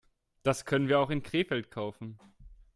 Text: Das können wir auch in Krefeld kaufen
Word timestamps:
Das 0.41 0.65
können 0.65 0.87
wir 0.89 0.99
auch 0.99 1.11
in 1.11 1.21
Krefeld 1.21 1.69
kaufen 1.69 2.17